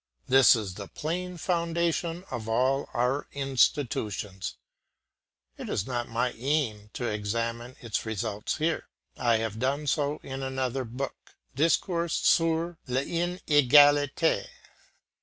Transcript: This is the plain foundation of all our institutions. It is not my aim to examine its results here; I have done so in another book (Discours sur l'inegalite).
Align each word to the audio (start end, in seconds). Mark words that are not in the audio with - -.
This 0.27 0.55
is 0.55 0.73
the 0.73 0.87
plain 0.87 1.37
foundation 1.37 2.23
of 2.31 2.49
all 2.49 2.89
our 2.91 3.27
institutions. 3.33 4.57
It 5.59 5.69
is 5.69 5.85
not 5.85 6.09
my 6.09 6.31
aim 6.37 6.89
to 6.93 7.05
examine 7.07 7.75
its 7.81 8.03
results 8.03 8.57
here; 8.57 8.87
I 9.15 9.37
have 9.37 9.59
done 9.59 9.85
so 9.85 10.19
in 10.23 10.41
another 10.41 10.85
book 10.85 11.35
(Discours 11.55 12.13
sur 12.13 12.79
l'inegalite). 12.87 14.47